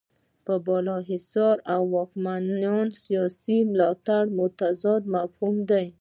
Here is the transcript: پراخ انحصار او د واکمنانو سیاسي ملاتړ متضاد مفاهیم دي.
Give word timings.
پراخ 0.45 0.67
انحصار 0.83 1.57
او 1.73 1.81
د 1.87 1.89
واکمنانو 1.95 2.99
سیاسي 3.03 3.57
ملاتړ 3.71 4.21
متضاد 4.39 5.01
مفاهیم 5.13 5.57
دي. 5.69 5.85